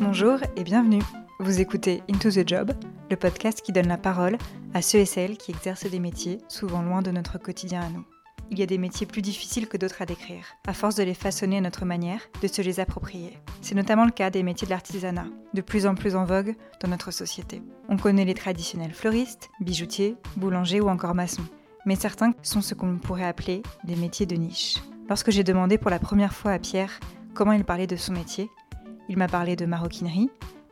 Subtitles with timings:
[0.00, 1.00] Bonjour et bienvenue.
[1.40, 2.72] Vous écoutez Into the Job,
[3.10, 4.36] le podcast qui donne la parole
[4.74, 8.04] à ceux et celles qui exercent des métiers souvent loin de notre quotidien à nous.
[8.50, 11.14] Il y a des métiers plus difficiles que d'autres à décrire, à force de les
[11.14, 13.38] façonner à notre manière, de se les approprier.
[13.62, 16.88] C'est notamment le cas des métiers de l'artisanat, de plus en plus en vogue dans
[16.88, 17.62] notre société.
[17.88, 21.46] On connaît les traditionnels fleuristes, bijoutiers, boulangers ou encore maçons.
[21.86, 24.76] Mais certains sont ce qu'on pourrait appeler des métiers de niche.
[25.08, 27.00] Lorsque j'ai demandé pour la première fois à Pierre
[27.32, 28.50] comment il parlait de son métier,
[29.08, 30.30] il m'a parlé de maroquinerie,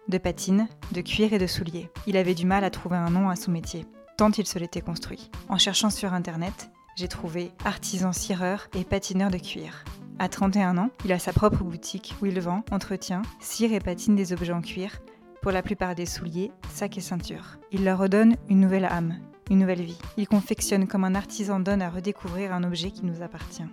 [0.08, 1.90] de patine, de cuir et de souliers.
[2.06, 4.80] Il avait du mal à trouver un nom à son métier, tant il se l'était
[4.80, 5.30] construit.
[5.48, 9.84] En cherchant sur internet, j'ai trouvé artisan cireur et patineur de cuir.
[10.18, 14.14] À 31 ans, il a sa propre boutique où il vend, entretient, cire et patine
[14.14, 15.00] des objets en cuir,
[15.42, 17.58] pour la plupart des souliers, sacs et ceintures.
[17.72, 19.18] Il leur redonne une nouvelle âme,
[19.50, 19.98] une nouvelle vie.
[20.16, 23.66] Il confectionne comme un artisan donne à redécouvrir un objet qui nous appartient.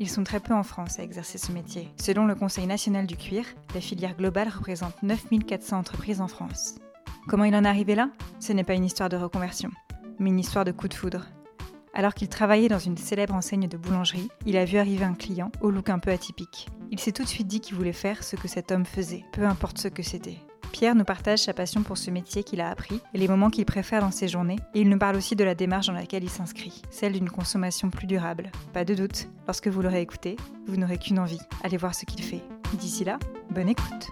[0.00, 1.92] Ils sont très peu en France à exercer ce métier.
[2.00, 6.76] Selon le Conseil national du cuir, la filière globale représente 9400 entreprises en France.
[7.28, 8.08] Comment il en est arrivé là?
[8.38, 9.70] Ce n'est pas une histoire de reconversion,
[10.18, 11.26] mais une histoire de coup de foudre.
[11.92, 15.52] Alors qu'il travaillait dans une célèbre enseigne de boulangerie, il a vu arriver un client
[15.60, 16.68] au look un peu atypique.
[16.90, 19.44] Il s'est tout de suite dit qu'il voulait faire ce que cet homme faisait, peu
[19.44, 20.38] importe ce que c'était.
[20.72, 23.64] Pierre nous partage sa passion pour ce métier qu'il a appris et les moments qu'il
[23.64, 26.30] préfère dans ses journées, et il nous parle aussi de la démarche dans laquelle il
[26.30, 28.50] s'inscrit, celle d'une consommation plus durable.
[28.72, 32.22] Pas de doute, lorsque vous l'aurez écouté, vous n'aurez qu'une envie, allez voir ce qu'il
[32.22, 32.42] fait.
[32.74, 33.18] D'ici là,
[33.50, 34.08] bonne écoute.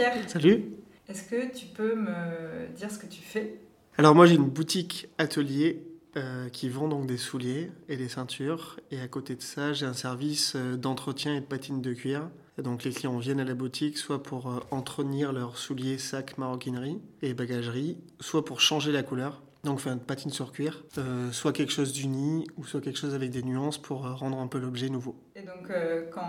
[0.00, 0.30] Pierre.
[0.30, 0.64] Salut.
[1.10, 3.60] Est-ce que tu peux me dire ce que tu fais?
[3.98, 5.82] Alors moi j'ai une boutique atelier
[6.16, 8.80] euh, qui vend donc des souliers et des ceintures.
[8.90, 12.30] Et à côté de ça j'ai un service euh, d'entretien et de patine de cuir.
[12.56, 16.38] Et donc les clients viennent à la boutique soit pour euh, entretenir leurs souliers, sacs,
[16.38, 19.42] maroquinerie et bagagerie, soit pour changer la couleur.
[19.64, 23.14] Donc faire une patine sur cuir, euh, soit quelque chose d'uni ou soit quelque chose
[23.14, 25.14] avec des nuances pour rendre un peu l'objet nouveau.
[25.36, 26.22] Et donc euh, quand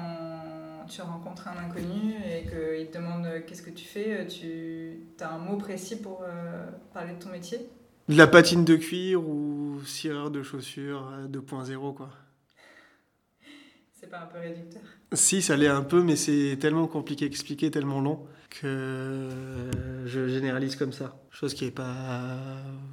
[0.92, 5.24] tu rencontres un inconnu et qu'il te demande euh, qu'est-ce que tu fais, euh, tu
[5.24, 7.70] as un mot précis pour euh, parler de ton métier?
[8.10, 12.10] De la patine de cuir ou cireur de chaussures euh, 2.0 quoi.
[13.94, 14.82] C'est pas un peu réducteur?
[15.14, 19.28] Si, ça l'est un peu, mais c'est tellement compliqué à expliquer, tellement long, que
[20.06, 21.22] je généralise comme ça.
[21.30, 22.38] Chose qui n'est pas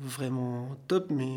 [0.00, 1.36] vraiment top, mais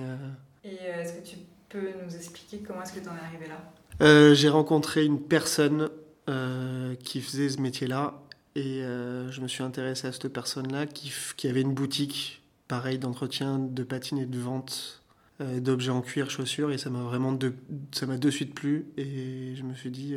[0.64, 1.36] Et est-ce que tu
[1.70, 3.72] peux nous expliquer comment est-ce que tu en es arrivé là?
[4.02, 5.90] Euh, j'ai rencontré une personne
[6.32, 8.22] euh, qui faisait ce métier-là,
[8.56, 12.98] et euh, je me suis intéressé à cette personne-là qui, qui avait une boutique, pareil,
[12.98, 15.02] d'entretien, de patine et de vente
[15.42, 17.54] euh, d'objets en cuir, chaussures, et ça m'a vraiment de,
[17.92, 20.16] ça m'a de suite plu, et je me suis dit,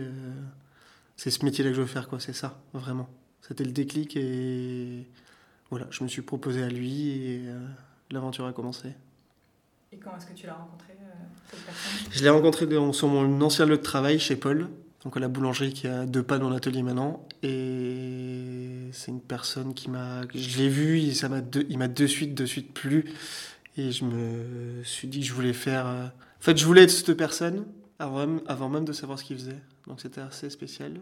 [1.17, 3.09] c'est ce métier-là que je veux faire, quoi, c'est ça, vraiment.
[3.43, 5.07] C'était le déclic, et
[5.71, 7.43] voilà, je me suis proposé à lui, et
[8.11, 8.89] l'aventure a commencé.
[9.93, 10.95] Et comment est-ce que tu l'as rencontré,
[11.51, 12.13] cette personne?
[12.13, 14.69] Je l'ai rencontré dans- sur mon ancien lieu de travail chez Paul,
[15.05, 17.27] donc à la boulangerie qui a deux pas dans l'atelier maintenant.
[17.43, 20.23] Et c'est une personne qui m'a.
[20.35, 23.05] Je l'ai vu, et ça m'a de, il m'a de suite, de suite plu.
[23.77, 25.87] Et je me suis dit que je voulais faire.
[25.87, 27.65] euh, En fait, je voulais être cette personne
[27.99, 29.59] avant même, avant même de savoir ce qu'il faisait.
[29.87, 31.01] Donc c'était assez spécial.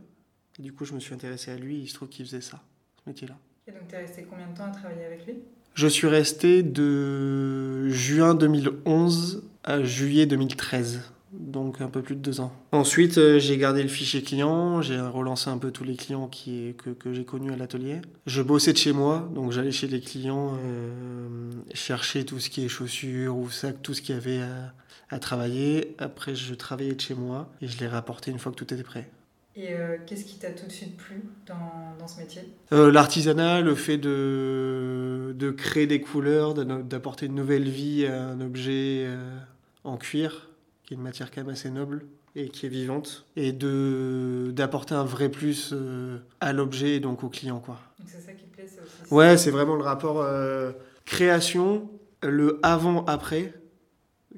[0.58, 2.40] Et du coup, je me suis intéressé à lui et il se trouve qu'il faisait
[2.40, 2.60] ça,
[3.02, 3.36] ce métier-là.
[3.66, 5.34] Et donc tu es resté combien de temps à travailler avec lui?
[5.74, 11.00] Je suis resté de juin 2011 à juillet 2013,
[11.32, 12.52] donc un peu plus de deux ans.
[12.72, 16.74] Ensuite, euh, j'ai gardé le fichier client, j'ai relancé un peu tous les clients qui,
[16.78, 18.00] que, que j'ai connus à l'atelier.
[18.26, 22.64] Je bossais de chez moi, donc j'allais chez les clients euh, chercher tout ce qui
[22.64, 24.74] est chaussures ou sacs, tout ce qu'il y avait à,
[25.10, 25.94] à travailler.
[25.98, 28.82] Après, je travaillais de chez moi et je les rapportais une fois que tout était
[28.82, 29.10] prêt.
[29.54, 32.40] Et euh, qu'est-ce qui t'a tout de suite plu dans, dans ce métier?
[32.72, 38.40] Euh, L'artisanat, le fait de, de créer des couleurs, d'apporter une nouvelle vie à un
[38.40, 39.36] objet euh,
[39.84, 40.48] en cuir,
[40.92, 42.04] qui est une matière quand même assez noble
[42.34, 47.24] et qui est vivante, et de d'apporter un vrai plus euh, à l'objet et donc
[47.24, 47.60] au client.
[47.60, 47.78] Quoi.
[47.98, 50.72] Donc c'est ça qui te plaît, c'est aussi Ouais, c'est vraiment le rapport euh,
[51.04, 51.90] création,
[52.22, 53.54] le avant-après,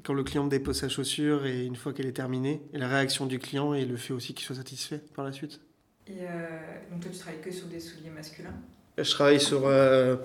[0.05, 2.89] quand le client me dépose sa chaussure et une fois qu'elle est terminée, et la
[2.89, 5.61] réaction du client et le fait aussi qu'il soit satisfait par la suite.
[6.07, 6.47] Et euh,
[6.91, 8.55] donc toi tu travailles que sur des souliers masculins?
[8.97, 10.17] Je travaille sur euh,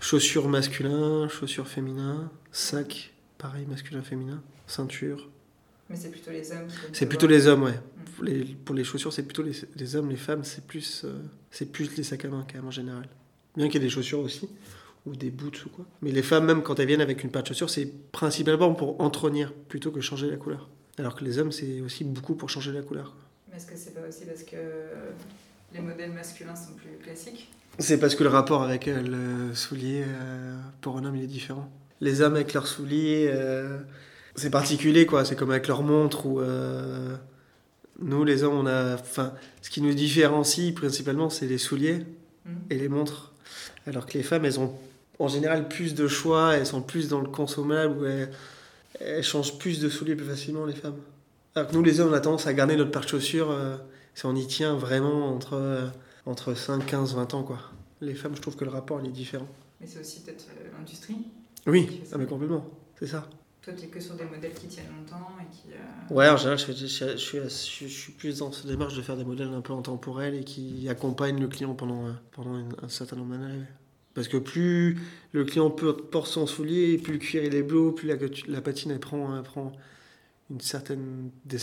[0.00, 5.28] chaussures masculins, chaussures féminins, sacs, pareil, masculin, féminin, ceinture.
[5.88, 7.80] Mais c'est plutôt les hommes C'est plutôt les hommes, ouais.
[8.14, 11.12] Pour les, pour les chaussures, c'est plutôt les, les hommes, les femmes, c'est plus, euh,
[11.50, 13.08] c'est plus les sacs à main quand même en général.
[13.56, 14.48] Bien qu'il y ait des chaussures aussi,
[15.06, 15.86] ou des boots ou quoi.
[16.02, 19.00] Mais les femmes, même quand elles viennent avec une paire de chaussures, c'est principalement pour
[19.00, 20.68] entretenir plutôt que changer la couleur.
[20.98, 23.14] Alors que les hommes, c'est aussi beaucoup pour changer la couleur.
[23.50, 24.56] Mais est-ce que c'est pas aussi parce que
[25.72, 27.48] les modèles masculins sont plus classiques?
[27.78, 30.02] C'est parce que le rapport avec le soulier
[30.80, 31.70] pour un homme il est différent.
[32.00, 33.32] Les hommes avec leurs souliers,
[34.36, 35.24] c'est particulier quoi.
[35.24, 36.40] C'est comme avec leur montre ou
[38.00, 42.06] nous les hommes on a, enfin, ce qui nous différencie principalement c'est les souliers
[42.46, 42.50] mmh.
[42.70, 43.32] et les montres,
[43.86, 44.72] alors que les femmes elles ont
[45.18, 48.04] en général plus de choix, elles sont plus dans le consommable, ou
[49.00, 50.96] elles, changent plus de souliers plus facilement, les femmes.
[51.54, 53.76] Alors que nous, les hommes, on a tendance à garder notre paire de chaussures euh,
[54.14, 55.86] si on y tient vraiment entre, euh,
[56.26, 57.42] entre 5, 15, 20 ans.
[57.42, 57.58] Quoi.
[58.00, 59.48] Les femmes, je trouve que le rapport il est différent.
[59.80, 61.16] Mais c'est aussi peut-être euh, l'industrie
[61.66, 63.28] Oui, ah, mais complètement, c'est ça.
[63.68, 66.14] Toi, tu que sur des modèles qui tiennent longtemps et qui.
[66.14, 69.74] Ouais, en général, je, suis plus dans cette démarche de faire des modèles un peu
[69.74, 73.64] intemporels et qui accompagnent le client pendant, pendant un certain nombre d'années.
[74.14, 74.98] Parce que plus
[75.32, 78.08] le client porte son soulier, plus le cuir est bleu, plus
[78.46, 79.72] la, patine elle prend, prend
[80.48, 81.58] une certaine, des,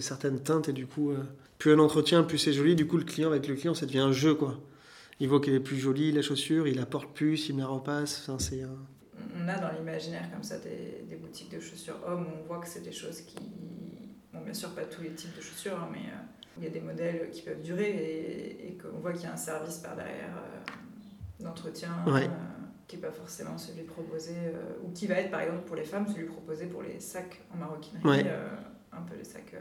[0.00, 1.18] certaines teintes et du coup, euh,
[1.58, 2.76] plus un entretien, plus c'est joli.
[2.76, 4.58] Du coup, le client avec le client, ça devient un jeu quoi.
[5.20, 7.66] Il voit qu'elle est plus jolie, la chaussure, il la porte plus, il me la
[7.66, 8.26] repasse.
[8.26, 8.62] Enfin, c'est,
[9.42, 12.60] On a dans l'imaginaire comme ça des, des, boutiques de chaussures hommes où on voit
[12.60, 13.38] que c'est des choses qui.
[14.32, 16.70] Bon, bien sûr, pas tous les types de chaussures, hein, mais euh, il y a
[16.70, 19.96] des modèles qui peuvent durer et, et qu'on voit qu'il y a un service par
[19.96, 20.36] derrière.
[20.36, 20.72] Euh,
[21.40, 22.20] d'entretien euh,
[22.86, 24.32] qui n'est pas forcément celui proposé,
[24.84, 27.56] ou qui va être par exemple pour les femmes, celui proposé pour les sacs en
[27.56, 28.28] maroquinerie,
[28.92, 29.56] un peu les sacs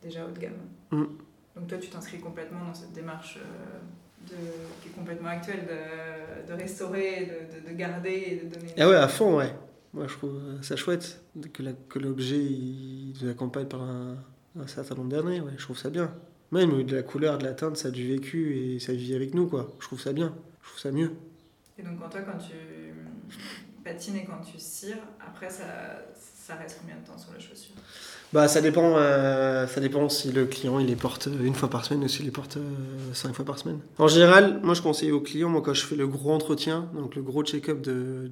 [0.00, 0.56] déjà haut de gamme.
[0.92, 1.04] Mm.
[1.56, 3.38] Donc toi, tu t'inscris complètement dans cette démarche
[5.06, 8.72] complètement actuelle de, de restaurer, de, de, garder et de donner.
[8.76, 9.52] Ah ouais, à fond, ouais.
[9.94, 11.20] Moi, je trouve ça chouette
[11.52, 12.42] que l'objet
[13.20, 14.16] nous accompagne par un,
[14.58, 15.40] un certain nombre d'années.
[15.40, 16.12] Ouais, je trouve ça bien.
[16.50, 19.32] Même de la couleur, de la teinte, ça a du vécu et ça vit avec
[19.32, 19.70] nous, quoi.
[19.78, 20.34] Je trouve ça bien.
[20.62, 21.12] Je trouve ça mieux.
[21.78, 22.54] Et donc, quand toi, quand tu
[23.84, 25.64] patines et quand tu cires, après, ça,
[26.46, 27.74] ça reste combien de temps sur la chaussure
[28.32, 31.84] bah, ça dépend, euh, ça dépend si le client il les porte une fois par
[31.84, 33.78] semaine ou s'il les porte euh, cinq fois par semaine.
[33.98, 37.14] En général, moi je conseille aux clients, moi quand je fais le gros entretien, donc
[37.14, 38.30] le gros check-up de,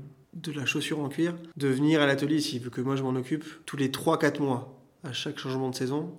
[0.54, 3.44] la chaussure en cuir, de venir à l'atelier s'il veut que moi je m'en occupe
[3.66, 6.12] tous les 3-4 mois à chaque changement de saison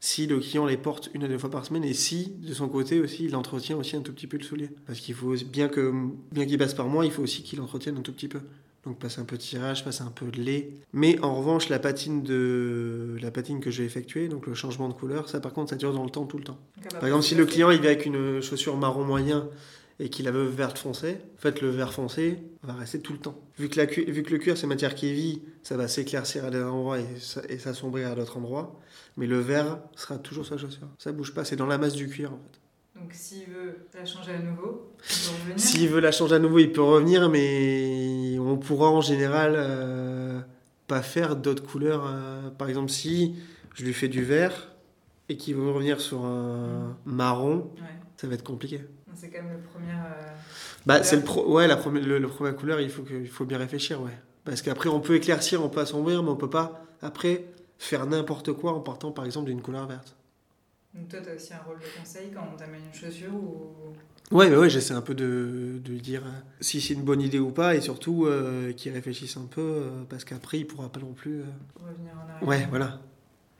[0.00, 2.68] si le client les porte une à deux fois par semaine et si, de son
[2.68, 4.70] côté aussi, il entretient aussi un tout petit peu le soulier.
[4.86, 5.92] Parce qu'il faut, bien que
[6.30, 8.40] bien qu'il passe par moi, il faut aussi qu'il entretienne un tout petit peu.
[8.88, 10.70] Donc passer un peu de tirage, passer un peu de lait.
[10.94, 14.94] Mais en revanche, la patine, de, la patine que j'ai effectuée, donc le changement de
[14.94, 16.58] couleur, ça par contre, ça dure dans le temps, tout le temps.
[16.94, 19.46] Par exemple, si le client il vient avec une chaussure marron moyen
[20.00, 23.18] et qu'il a veut vert foncé, en fait, le vert foncé va rester tout le
[23.18, 23.38] temps.
[23.58, 26.48] Vu que, la, vu que le cuir, c'est matière qui vit, ça va s'éclaircir à
[26.48, 28.80] un endroit et s'assombrir à d'autres endroits.
[29.18, 30.88] Mais le vert sera toujours sa chaussure.
[30.96, 32.58] Ça bouge pas, c'est dans la masse du cuir en fait.
[33.00, 36.38] Donc s'il veut la changer à nouveau, il peut revenir S'il veut la changer à
[36.38, 40.40] nouveau, il peut revenir, mais on pourra en général euh,
[40.86, 42.04] pas faire d'autres couleurs.
[42.06, 43.36] Euh, par exemple, si
[43.74, 44.68] je lui fais du vert
[45.28, 47.70] et qu'il veut revenir sur un marron,
[48.16, 48.80] ça va être compliqué.
[49.14, 49.92] C'est quand même le premier.
[49.92, 50.32] Euh,
[50.86, 53.44] bah, c'est le, pro ouais, la première, le, première couleur, il faut, que, il faut
[53.44, 54.16] bien réfléchir, ouais.
[54.44, 56.84] Parce qu'après, on peut éclaircir, on peut assombrir, mais on peut pas.
[57.02, 57.44] Après,
[57.78, 60.16] faire n'importe quoi en partant par exemple d'une couleur verte.
[60.98, 64.36] Donc toi, tu as aussi un rôle de conseil quand on t'amène une chaussure ou...
[64.36, 66.30] Ouais, ouais, j'essaie un peu de, de dire euh,
[66.60, 70.02] si c'est une bonne idée ou pas et surtout euh, qu'il réfléchisse un peu euh,
[70.08, 71.40] parce qu'après il pourra pas non plus.
[71.76, 72.48] Revenir en arrière.
[72.48, 73.00] Ouais, voilà.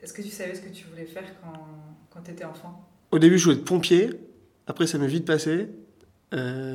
[0.02, 1.66] Est-ce que tu savais ce que tu voulais faire quand,
[2.10, 2.86] quand tu étais enfant?
[3.10, 4.10] Au début, je voulais être pompier.
[4.66, 5.68] Après, ça m'est vite passé.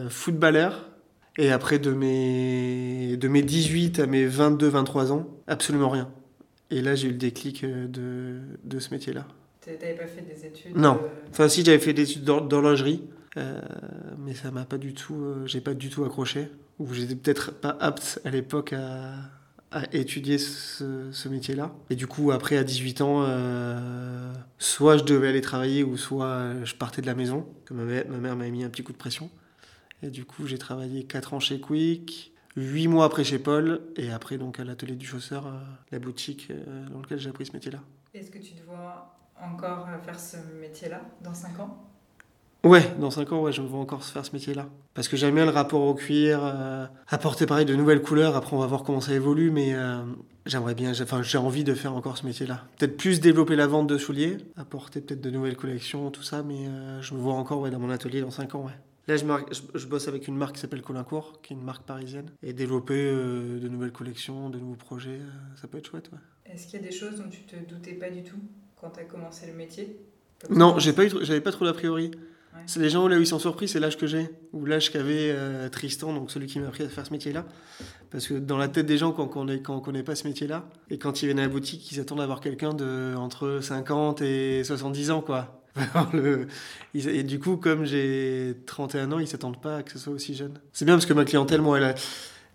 [0.09, 0.89] footballeur.
[1.37, 6.11] Et après, de mes, de mes 18 à mes 22-23 ans, absolument rien.
[6.69, 9.27] Et là, j'ai eu le déclic euh, de, de ce métier-là.
[9.63, 10.99] Tu n'avais pas fait des études Non.
[11.01, 13.03] Euh, enfin, si, j'avais fait des études d'horlogerie,
[13.37, 13.61] euh,
[14.19, 16.49] mais ça m'a pas du tout, j'ai pas du tout accroché.
[16.79, 19.13] Ou j'étais peut-être pas apte à l'époque à,
[19.71, 21.73] à, étudier ce, ce métier-là.
[21.89, 23.25] Et du coup, après, à 18 ans,
[24.57, 27.45] soit je devais aller travailler, ou soit je partais de la maison.
[27.71, 29.29] ma mère, ma mère m'avait mis un petit coup de pression.
[30.01, 34.11] Et du coup, j'ai travaillé 4 ans chez Quick, Huit mois après chez Paul, et
[34.11, 35.51] après donc à l'atelier du chausseur, euh,
[35.91, 37.79] la boutique euh, dans laquelle j'ai appris ce métier-là.
[38.13, 39.17] Est-ce que tu te vois
[39.51, 41.77] encore euh, faire ce métier-là dans 5 ans?
[42.63, 44.67] Ouais, dans 5 ans, ouais, je me vois encore faire ce métier-là.
[44.93, 46.41] Parce que j'aime bien le rapport au cuir,
[47.09, 49.75] apporter pareil de nouvelles couleurs, après on va voir comment ça évolue, mais
[50.45, 52.63] j'aimerais bien, enfin j'ai envie de faire encore ce métier-là.
[52.77, 56.69] Peut-être plus développer la vente de souliers, apporter peut-être de nouvelles collections, tout ça, mais
[57.01, 58.79] je me vois encore ouais, dans mon atelier dans 5 ans, ouais.
[59.07, 59.25] Là, je,
[59.75, 62.31] je, bosse avec une marque qui s'appelle Colincourt, qui est une marque parisienne.
[62.41, 66.09] Et développer euh, de nouvelles collections, de nouveaux projets, euh, ça peut être chouette.
[66.13, 66.19] Ouais.
[66.45, 68.39] Est-ce qu'il y a des choses dont tu te doutais pas du tout?
[68.83, 69.97] Quand tu as commencé le métier
[70.49, 72.11] Non, j'ai pas j'avais pas trop d'a priori.
[72.65, 75.31] C'est les gens là où ils sont surpris, c'est l'âge que j'ai, ou l'âge qu'avait
[75.31, 77.45] euh, Tristan, donc celui qui m'a appris à faire ce métier-là.
[78.11, 80.27] Parce que dans la tête des gens, quand on ne quand on connaît pas ce
[80.27, 84.21] métier-là, et quand ils viennent à la boutique, ils attendent d'avoir quelqu'un de entre 50
[84.21, 85.63] et 70 ans, quoi.
[86.13, 86.47] Le...
[86.93, 90.35] Et du coup, comme j'ai 31 ans, ils s'attendent pas à que ce soit aussi
[90.35, 90.53] jeune.
[90.73, 91.95] C'est bien parce que ma clientèle, moi, elle,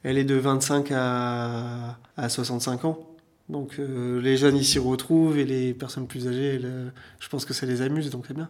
[0.05, 3.18] elle est de 25 à, à 65 ans.
[3.49, 6.61] Donc euh, les jeunes, ils s'y retrouvent et les personnes plus âgées,
[7.19, 8.49] je pense que ça les amuse, donc c'est bien.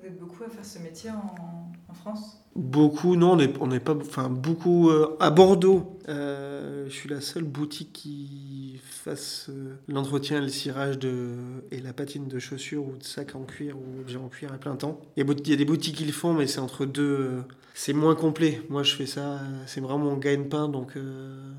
[0.00, 2.38] Vous êtes beaucoup à faire ce métier en, France?
[2.56, 3.94] Beaucoup, non, on n'est pas.
[3.94, 4.88] Enfin, beaucoup.
[4.88, 10.98] Euh, à Bordeaux, euh, je suis la seule boutique qui fasse euh, l'entretien, le cirage
[10.98, 11.34] de,
[11.70, 14.58] et la patine de chaussures ou de sacs en cuir ou objets en cuir à
[14.58, 15.00] plein temps.
[15.16, 17.42] Il y, a, des boutiques qui le font, mais c'est entre deux.
[17.74, 18.62] c'est moins complet.
[18.70, 20.94] Moi, je fais ça, c'est vraiment mon gagne-pain, donc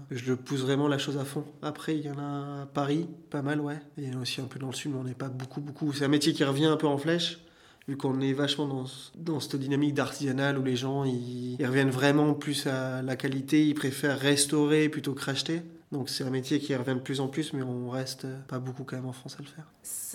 [0.10, 1.44] je pousse vraiment la chose à fond.
[1.62, 3.80] Après, il y en a à Paris, pas mal, ouais.
[3.98, 5.62] Il y en a aussi un peu dans le sud, mais on n'est pas beaucoup,
[5.62, 5.94] beaucoup.
[5.94, 7.46] C'est un métier qui revient un peu en flèche
[7.88, 8.86] vu qu'on est vachement dans,
[9.16, 13.74] dans cette dynamique d'artisanal où les gens ils, reviennent vraiment plus à la qualité, ils
[13.74, 15.62] préfèrent restaurer plutôt que racheter.
[15.92, 18.84] Donc c'est un métier qui revient de plus en plus, mais on reste pas beaucoup
[18.84, 19.66] quand même en France à le faire.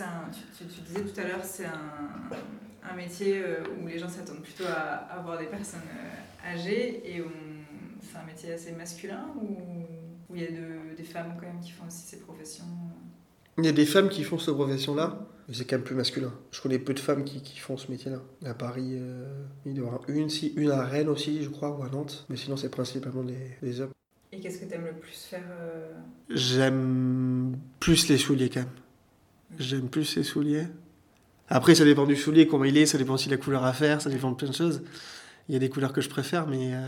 [0.07, 4.09] Un, tu, tu, disais tout à l'heure, c'est un, un, métier euh, où les gens
[4.09, 7.23] s'attendent plutôt à, avoir des personnes euh, âgées et
[8.01, 9.59] c'est un métier assez masculin ou
[10.29, 12.65] où il y a de, des femmes quand même qui font aussi ces professions?
[13.59, 16.33] Il y a des femmes qui font cette profession-là, mais c'est quand même plus masculin.
[16.51, 18.21] Je connais peu de femmes qui, qui font ce métier-là.
[18.45, 21.49] À Paris, euh, il doit y en avoir une, si, une à Rennes aussi, je
[21.49, 22.27] crois, ou à Nantes.
[22.29, 23.93] Mais sinon, c'est principalement des, des, hommes.
[24.33, 25.93] Et qu'est-ce que tu aimes le plus faire euh
[26.31, 28.69] J'aime plus les souliers quand même.
[29.59, 30.67] J'aime plus les souliers.
[31.49, 33.73] Après, ça dépend du soulier, comment il est, ça dépend aussi de la couleur à
[33.73, 34.83] faire, ça dépend de plein de choses.
[35.49, 36.79] Il y a des couleurs que je préfère, mais euh,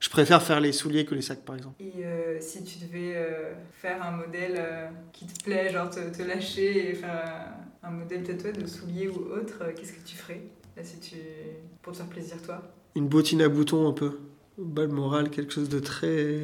[0.00, 1.80] je préfère faire les souliers que les sacs, par exemple.
[1.80, 4.60] Et euh, si tu devais euh, faire un modèle
[5.12, 9.32] qui te plaît, genre te, te, lâcher et faire un modèle toi de souliers ou
[9.32, 10.42] autre, qu'est-ce que tu ferais?
[10.82, 11.16] Si tu...
[11.82, 12.62] pour te faire plaisir, toi
[12.94, 14.18] Une bottine à boutons, un peu.
[14.58, 16.40] Balle morale, quelque chose de très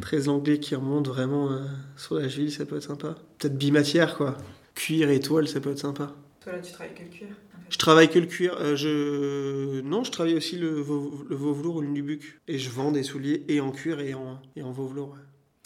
[0.00, 1.50] très anglais qui remonte vraiment
[1.96, 3.14] sur la cheville, ça peut être sympa.
[3.38, 4.36] Peut-être bimatière, quoi.
[4.74, 6.12] Cuir et toile, ça peut être sympa.
[6.40, 7.28] Toi, là, tu travailles quel cuir?
[7.70, 8.56] Je travaille que le cuir.
[8.60, 9.80] Euh, je...
[9.80, 11.24] Non, je travaille aussi le, veau...
[11.28, 12.40] le ou le nubuck.
[12.48, 15.16] Et je vends des souliers et en cuir et en, et en velours.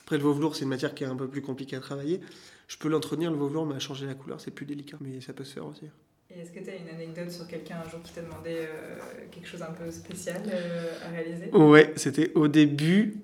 [0.03, 2.21] Après, le velours, c'est une matière qui est un peu plus compliquée à travailler.
[2.67, 4.97] Je peux l'entretenir, le velours, mais à changer la couleur, c'est plus délicat.
[5.01, 5.87] Mais ça peut se faire aussi.
[6.31, 8.99] Et est-ce que tu as une anecdote sur quelqu'un un jour qui t'a demandé euh,
[9.31, 11.51] quelque chose un peu spécial euh, à réaliser?
[11.53, 13.17] Ouais, c'était au début,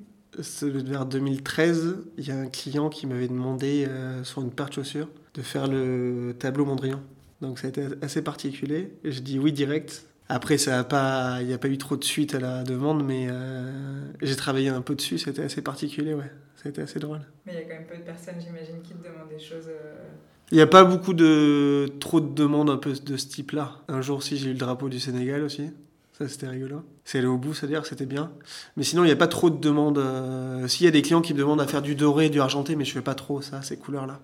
[0.63, 3.87] vers 2013, il y a un client qui m'avait demandé
[4.25, 7.01] sur une paire de chaussures de faire le tableau Mondrian.
[7.45, 8.93] Donc ça a été assez particulier.
[9.05, 10.07] Je dis oui direct.
[10.29, 13.05] Après, ça a pas, il n'y a pas eu trop de suite à la demande,
[13.05, 15.19] mais euh, j'ai travaillé un peu dessus.
[15.19, 16.31] C'était assez particulier, ouais.
[16.57, 17.21] Ça a été assez drôle.
[17.45, 19.69] Mais il y a quand même peu de personnes, j'imagine, qui te demandent des choses.
[19.69, 20.09] Euh,
[20.51, 23.83] il n'y a pas beaucoup de trop de demandes un peu de ce type-là.
[23.89, 25.71] Un jour, si j'ai eu le drapeau du Sénégal aussi.
[26.17, 26.83] Ça, c'était rigolo.
[27.05, 28.33] C'est allé au bout, c'est-à-dire c'était bien.
[28.77, 29.99] Mais sinon, il n'y a pas trop de demandes.
[29.99, 32.77] Euh, s'il y a des clients qui me demandent à faire du doré, du argenté,
[32.77, 34.21] mais je fais pas trop ça, ces couleurs-là.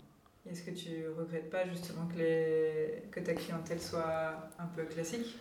[0.51, 3.03] Est-ce que tu regrettes pas justement que, les...
[3.11, 5.37] que ta clientèle soit un peu classique?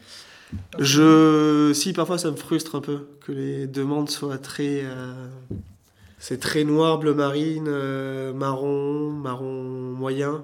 [0.78, 5.28] Je, si parfois ça me frustre un peu que les demandes soient très, euh,
[6.18, 9.64] c'est très noir, bleu marine, euh, marron, marron
[9.94, 10.44] moyen,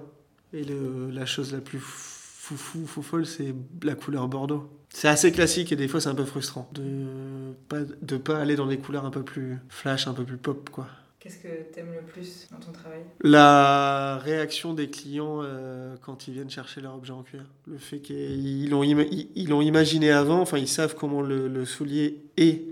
[0.54, 0.64] et
[1.12, 3.54] la chose la plus foufou, fou, folle, c'est
[3.84, 4.70] la couleur bordeaux.
[4.90, 8.56] C'est assez classique et des fois c'est un peu frustrant de pas de pas aller
[8.56, 10.88] dans des couleurs un peu plus flash, un peu plus pop quoi.
[11.26, 13.02] Qu'est-ce que tu aimes le plus dans ton travail?
[13.24, 17.46] La réaction des clients euh, quand ils viennent chercher leur objet en cuir.
[17.66, 22.68] Le fait qu'ils l'ont ils, l'ont imaginé avant, enfin ils savent comment le, soulier est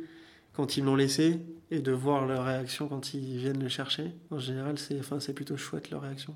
[0.53, 1.39] quand ils l'ont laissé,
[1.71, 4.11] et de voir leur réaction quand ils viennent le chercher.
[4.29, 6.35] En général, c'est enfin, plutôt chouette leur réaction.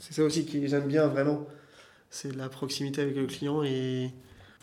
[0.00, 1.46] C'est ça aussi que j'aime bien vraiment.
[2.10, 4.10] C'est la proximité avec le client et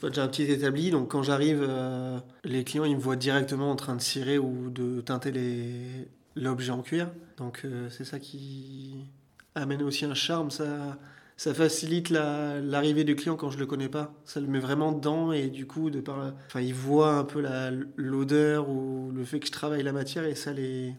[0.04, 3.76] j'ai un petit établi, donc quand j'arrive, euh, les clients ils me voient directement en
[3.76, 7.10] train de cirer ou de teinter les, l'objet en cuir.
[7.38, 9.06] Donc euh, c'est ça qui
[9.56, 10.52] amène aussi un charme.
[10.52, 10.98] Ça,
[11.38, 14.14] ça facilite l'arrivée du client quand je le connais pas.
[14.26, 17.44] Ça le met vraiment dedans et du coup, de par, enfin, il voit un peu
[17.96, 20.94] l'odeur ou le fait que je travaille la matière et ça les,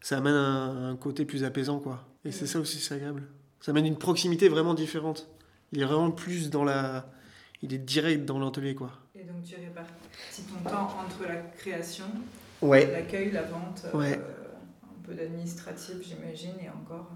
[0.00, 2.04] ça amène un, côté plus apaisant quoi.
[2.24, 3.22] Et c'est ça aussi, c'est agréable.
[3.60, 5.28] Ça amène une proximité vraiment différente.
[5.72, 7.10] Il est vraiment plus dans la,
[7.62, 8.92] il est direct dans l'atelier quoi.
[9.14, 12.04] Et donc tu répartis ton temps entre la création,
[12.62, 12.90] ouais.
[12.92, 13.86] l'accueil, la vente.
[13.94, 14.18] Ouais.
[14.18, 14.47] Euh,
[15.14, 17.10] d'administratif, j'imagine, et encore.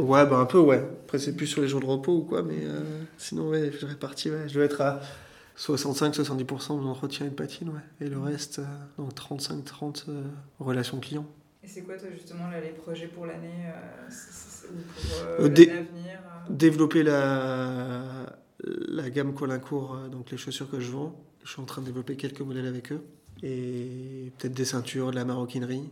[0.00, 0.78] Euh, ouais, bah un peu, ouais.
[0.78, 2.80] Après, c'est plus sur les jours de repos ou quoi, mais euh,
[3.18, 4.48] sinon, ouais, je répartis, ouais.
[4.48, 5.00] Je dois être à
[5.58, 8.06] 65-70% d'entretien et de patine, ouais.
[8.06, 8.64] Et le reste, euh,
[8.98, 10.06] donc 35-30
[10.60, 11.26] relations clients.
[11.62, 13.70] Et c'est quoi, toi, justement, là, les projets pour l'année
[14.70, 16.18] ou pour l'avenir
[16.50, 18.02] Développer la,
[18.62, 21.18] la gamme Colincourt, donc les chaussures que je vends.
[21.42, 23.02] Je suis en train de développer quelques modèles avec eux.
[23.42, 25.90] Et peut-être des ceintures, de la maroquinerie.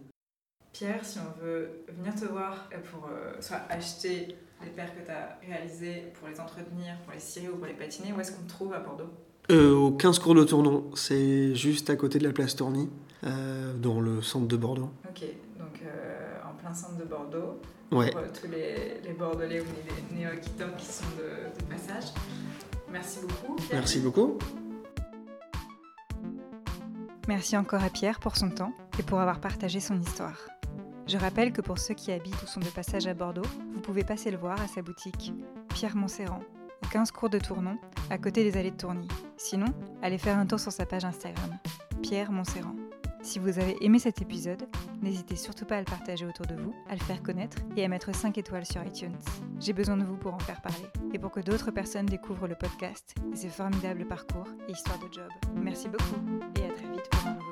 [0.73, 5.11] Pierre, si on veut venir te voir pour euh, soit acheter les paires que tu
[5.11, 8.43] as réalisées, pour les entretenir, pour les cirer ou pour les patiner, où est-ce qu'on
[8.43, 9.11] te trouve à Bordeaux?
[9.50, 12.88] Euh, Au 15 cours de Tournon, c'est juste à côté de la place Tourny,
[13.25, 14.91] euh, dans le centre de Bordeaux.
[15.09, 15.23] Ok,
[15.59, 17.61] donc euh, en plein centre de Bordeaux.
[17.91, 18.11] Ouais.
[18.11, 19.64] Pour euh, tous les, les Bordelais ou
[20.11, 22.12] les néo-aquitains qui sont de, de passage.
[22.91, 23.57] Merci beaucoup.
[23.57, 23.81] Pierre.
[23.81, 24.38] Merci beaucoup.
[27.29, 30.38] Merci encore à Pierre pour son temps et pour avoir partagé son histoire.
[31.07, 33.43] Je rappelle que pour ceux qui habitent ou sont de passage à Bordeaux,
[33.75, 35.33] vous pouvez passer le voir à sa boutique,
[35.75, 36.43] Pierre Montserrand,
[36.83, 37.77] au 15 cours de Tournon,
[38.11, 39.09] à côté des allées de Tourny.
[39.37, 39.67] Sinon,
[40.01, 41.59] allez faire un tour sur sa page Instagram,
[42.03, 42.77] Pierre Montserrand.
[43.23, 44.67] Si vous avez aimé cet épisode,
[45.01, 47.89] n'hésitez surtout pas à le partager autour de vous, à le faire connaître et à
[47.89, 49.17] mettre 5 étoiles sur iTunes.
[49.61, 52.57] J'ai besoin de vous pour en faire parler et pour que d'autres personnes découvrent le
[52.57, 55.29] podcast et ses formidables parcours et histoires de job.
[55.55, 56.21] Merci beaucoup
[56.57, 57.52] et à très vite pour un nouveau